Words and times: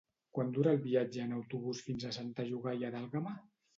Quant 0.37 0.47
dura 0.57 0.71
el 0.77 0.81
viatge 0.85 1.21
en 1.29 1.35
autobús 1.39 1.83
fins 1.91 2.07
a 2.11 2.15
Santa 2.17 2.47
Llogaia 2.51 2.95
d'Àlguema? 2.97 3.37